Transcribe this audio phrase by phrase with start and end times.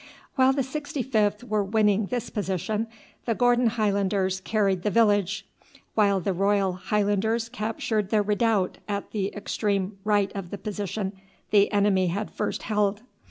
[0.33, 2.87] While the 65th were winning this position
[3.25, 5.45] the Gordon Highlanders carried the village,
[5.93, 11.13] while the Royal Highlanders captured the redoubt at the extreme right of the position
[11.51, 13.03] the enemy had first held.